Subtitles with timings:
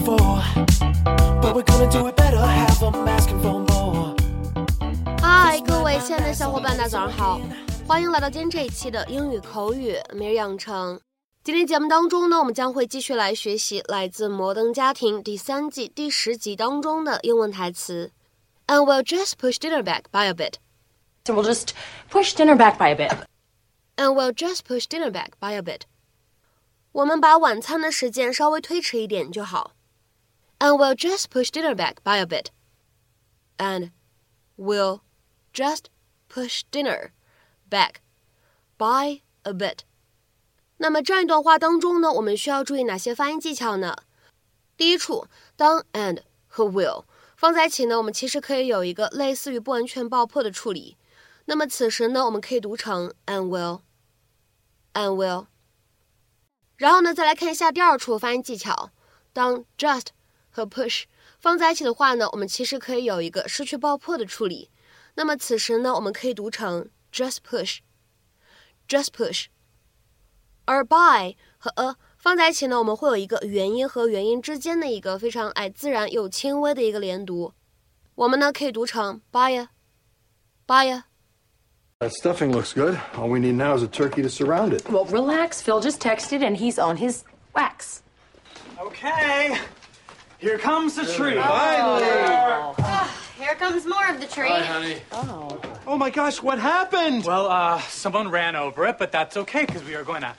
[0.00, 0.42] before,
[1.42, 2.38] but we're gonna do it better.
[2.38, 4.16] Have them asking for more.
[5.20, 7.40] 嗨，各位亲爱的小伙伴，大家早上好，
[7.86, 10.98] 欢迎来到今天这一期的英语口语每日养成。
[11.44, 18.10] 今天节目当中呢，我们将会继续来学习来自《摩登家庭》第三季第十集当中的英文台词。
[18.66, 20.54] And we'll just push dinner back by a bit.
[21.24, 21.68] So we'll just
[22.10, 23.12] push dinner back by a bit.
[23.96, 25.82] And we'll just push dinner back by a bit.
[26.90, 29.72] 我们把晚餐的时间稍微推迟一点就好。
[30.60, 32.46] And we'll just push dinner back by a bit.
[33.58, 33.90] And
[34.56, 35.00] we'll
[35.52, 35.90] just
[36.28, 37.12] push dinner
[37.68, 38.00] back
[38.78, 39.80] by a bit.
[40.78, 43.96] 那么这样一段话当中呢，我们需要注意哪些发音技巧呢？
[44.76, 47.04] 第一处，当 and 和 will
[47.36, 50.96] 放在一起呢，我们其实可以有一个类似于不完全爆破的处理。
[51.46, 55.46] 那么此时呢，我们可以读成 and will，and will。
[56.76, 58.90] 然后呢，再来看一下第二处发音技巧。
[59.32, 60.08] 当 just
[60.50, 61.04] 和 push
[61.38, 64.70] 放在一起的话呢，我们其实可以有一个失去爆破的处理。
[65.14, 69.46] 那么此时呢，我们可以读成 just push，just push。
[70.64, 77.52] 而 by 和 a 放在一起呢，我们会有一个元音和元音之间的一个非常哎自然又轻微的一个连读，
[78.14, 81.02] 我们呢可以读成 buy，buy。
[82.00, 82.98] That stuffing looks good.
[83.14, 84.86] All we need now is a turkey to surround it.
[84.90, 85.62] Well, relax.
[85.62, 87.22] Phil just texted and he's on his
[87.54, 88.02] wax.
[88.78, 89.56] Okay,
[90.41, 91.35] here comes the tree.
[91.35, 92.03] Finally!
[93.37, 94.49] Here comes more of the tree.
[94.49, 94.97] honey.
[95.11, 97.25] Oh Oh my gosh, what happened?
[97.25, 100.35] Well, uh, someone ran over it, but that's okay because we are going to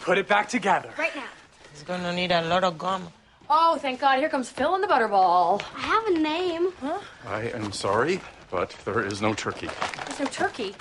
[0.00, 0.90] put it back together.
[0.96, 1.24] Right now.
[1.72, 3.08] He's gonna need a lot of gum.
[3.50, 4.18] Oh, thank God.
[4.20, 5.60] Here comes Phil and the Butterball.
[5.76, 6.72] I have a name.
[6.80, 7.00] Huh?
[7.26, 9.68] I am sorry, but there is no turkey.
[10.06, 10.74] There's no turkey.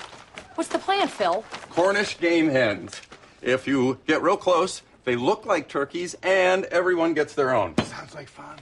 [0.55, 1.43] What's the plan, Phil?
[1.71, 3.01] Cornish game hens.
[3.41, 7.77] If you get real close, they look like turkeys and everyone gets their own.
[7.77, 8.57] Sounds like fun.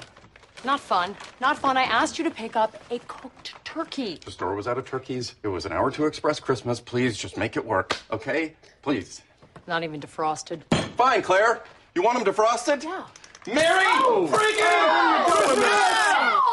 [0.64, 1.16] Not fun.
[1.40, 1.78] Not fun.
[1.78, 4.20] I asked you to pick up a cooked turkey.
[4.24, 5.36] The store was out of turkeys.
[5.44, 6.80] It was an hour to express Christmas.
[6.80, 8.56] Please just make it work, okay?
[8.82, 9.22] Please.
[9.68, 10.62] Not even defrosted.
[10.98, 11.64] Fine, Claire.
[11.96, 12.84] You want them defrosted?
[12.84, 13.06] Yeah.
[13.48, 13.86] Mary!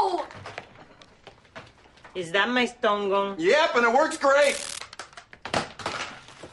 [0.00, 0.27] Oh!
[2.15, 3.37] Is that my stone gun?
[3.38, 4.59] Yep, and it works great.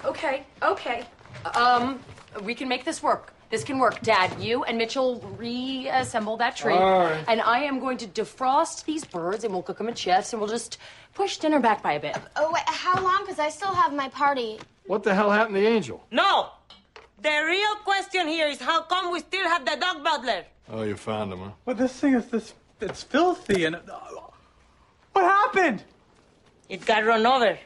[0.03, 1.06] Okay, okay.
[1.56, 2.00] Um,
[2.44, 3.34] we can make this work.
[3.50, 4.01] This can work.
[4.01, 6.73] Dad, you and Mitchell reassemble that tree.
[6.73, 10.41] And I am going to defrost these birds and we'll cook them in chips and
[10.41, 10.78] we'll just
[11.13, 12.18] push dinner back by a bit.
[12.35, 13.19] Oh, wait, how long?
[13.22, 14.59] Because I still have my party.
[14.88, 16.06] What the hell happened to the angel?
[16.12, 16.50] No!
[17.22, 20.44] The real question here is how come we still have the dog butler?
[20.69, 21.51] Oh, you found him, huh?
[21.66, 23.81] Well, this thing is this it's filthy and uh,
[25.13, 25.84] what happened?
[26.68, 27.57] It got run over.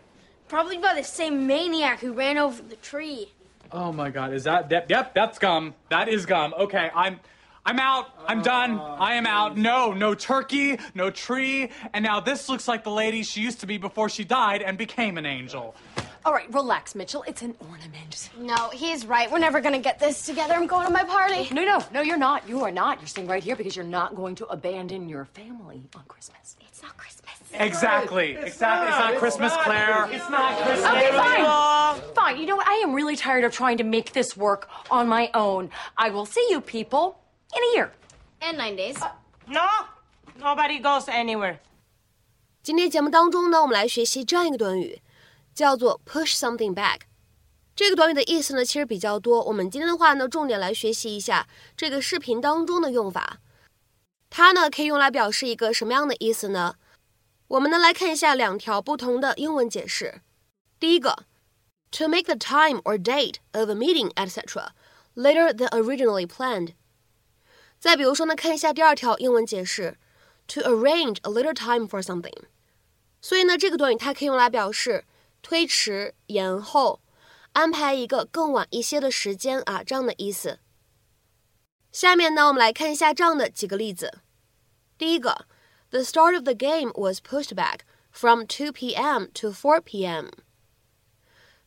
[0.48, 3.32] Probably by the same maniac who ran over the tree.
[3.72, 5.76] Oh my god, is that, that yep, that's gum.
[5.90, 6.54] That is gum.
[6.58, 7.20] Okay, I'm
[7.66, 8.08] I'm out.
[8.26, 8.80] I'm done.
[8.80, 9.58] Ah, I am out.
[9.58, 13.68] No, no turkey, no tree, and now this looks like the lady she used to
[13.68, 15.76] be before she died and became an angel.
[16.25, 17.23] All right, relax, Mitchell.
[17.27, 18.31] It's an ornament.
[18.39, 19.31] No, he's right.
[19.31, 20.55] We're never gonna get this together.
[20.55, 21.49] I'm going to my party.
[21.53, 22.49] No, no, no, you're not.
[22.49, 22.99] You are not.
[23.01, 26.57] You're staying right here because you're not going to abandon your family on Christmas.
[26.67, 27.31] It's not Christmas.
[27.53, 28.33] Exactly.
[28.33, 28.49] exactly.
[28.49, 30.09] It's not Christmas, Claire.
[30.11, 30.91] It's not Christmas.
[30.91, 32.15] Okay, fine.
[32.15, 32.41] Fine.
[32.41, 32.67] You know what?
[32.67, 35.71] I am really tired of trying to make this work on my own.
[35.97, 37.17] I will see you people
[37.57, 37.93] in a year.
[38.43, 38.99] And nine days.
[39.47, 39.69] No,
[40.41, 41.61] nobody goes anywhere.
[42.63, 45.01] 今天节目当中呢，我们来学习这样一个短语，
[45.54, 47.02] 叫做 push something back。
[47.76, 49.44] 这个短语的意思呢，其实比较多。
[49.44, 53.40] 我们今天的话呢，重点来学习一下这个视频当中的用法。
[54.30, 56.76] 它呢，可以用来表示一个什么样的意思呢？
[57.48, 60.22] 我们呢来看一下两条不同的英文解释。
[60.80, 61.26] 第一个
[61.92, 64.68] ，to make the time or date of a meeting, etc.
[65.16, 66.74] later than originally planned。
[67.80, 69.98] 再比如说呢，看一下第二条英文解释
[70.48, 72.44] ，to arrange a later time for something。
[73.22, 75.06] 所以呢，这个短语它可以用来表示
[75.42, 77.02] 推迟、延后、
[77.54, 80.60] 安排一个更晚一些的时间啊，这样的意思。
[81.92, 84.20] 下面呢，我们来看一下这样的几个例子。
[84.98, 85.46] 第一个
[85.90, 87.80] ，The start of the game was pushed back
[88.12, 89.28] from 2 p.m.
[89.34, 90.28] to 4 p.m.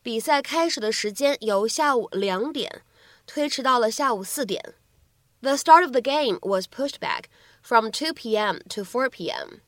[0.01, 2.83] 比赛开始的时间由下午两点
[3.25, 4.75] 推迟到了下午四点。
[5.41, 7.25] The start of the game was pushed back
[7.61, 8.59] from 2 p.m.
[8.69, 9.59] to 4 p.m.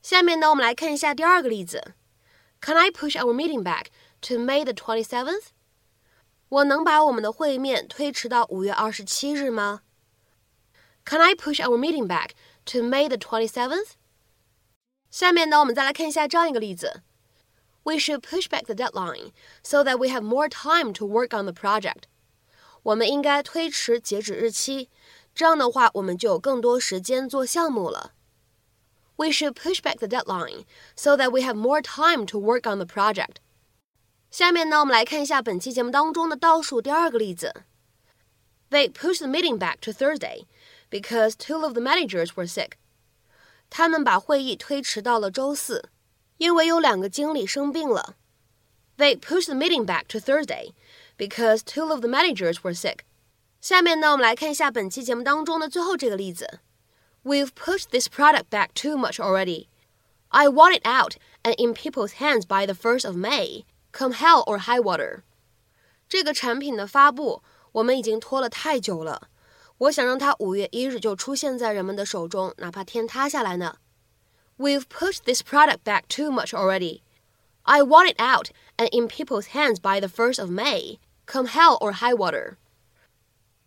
[0.00, 1.94] 下面呢，我们来看一下第二个例子。
[2.63, 3.91] Can I push our meeting back
[4.21, 5.47] to May the twenty seventh？
[6.49, 9.81] 我能把我们的会面推迟到五月二十七日吗？
[11.05, 12.31] Can I push our meeting back
[12.65, 13.91] to May the twenty seventh？
[15.09, 17.01] 下面呢，我们再来看一下这样一个例子。
[17.83, 19.31] We should push back the deadline
[19.63, 22.03] so that we have more time to work on the project.
[22.83, 24.89] 我们应该推迟截止日期，
[25.33, 28.13] 这样的话，我们就有更多时间做项目了。
[29.17, 30.65] We should push back the deadline
[30.95, 33.37] so that we have more time to work on the project.
[34.31, 37.63] 下面呢，我们来看一下本期节目当中的倒数第二个例子。
[38.69, 40.45] They pushed the meeting back to Thursday
[40.89, 42.73] because two of the managers were sick.
[43.69, 45.89] 他们把会议推迟到了周四，
[46.37, 48.15] 因为有两个经理生病了。
[48.97, 50.73] They pushed the meeting back to Thursday
[51.17, 52.99] because two of the managers were sick.
[53.59, 56.59] 下面呢，我们来看一下本期节目当中的最后这个例子。
[57.23, 59.67] We've pushed this product back too much already.
[60.29, 64.43] I want it out and in people's hands by the first of May, come hell
[64.45, 65.23] or high water.
[66.07, 69.29] 这个产品的发布我们已经拖了太久了，
[69.77, 73.77] 我想让它五月一日就出现在人们的手中，哪怕天塌下来呢。
[74.57, 77.01] We've pushed this product back too much already.
[77.63, 81.77] I want it out and in people's hands by the first of May, come hell
[81.79, 82.57] or high water.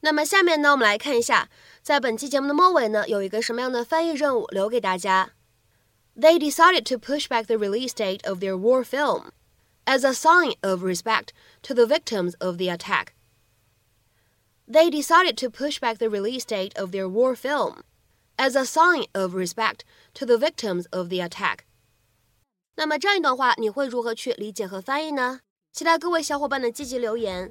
[0.01, 1.49] 那么下面呢，我们来看一下，
[1.87, 5.31] 在本期节目的末尾呢，有一个什么样的翻译任务留给大家？
[6.17, 9.31] They decided to push back the release date of their war film
[9.85, 11.29] as a sign of respect
[11.63, 13.15] to the victims of the attack.
[14.69, 17.83] They decided to push back the release date of their war film
[18.37, 19.81] as a sign of respect
[20.15, 21.65] to the victims of the attack.
[22.77, 25.41] 那么这样一段话，你会如何去理解和翻译呢？
[25.73, 27.51] 期待各位小伙伴的积极留言。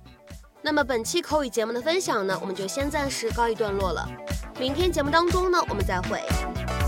[0.62, 4.08] 那么本期口语节目的分享呢，我们就先暂时告一段落了。
[4.58, 6.20] 明天节目当中呢，我们再会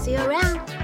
[0.03, 0.78] ，See you around。